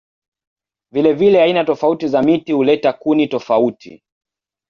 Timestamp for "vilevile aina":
0.91-1.65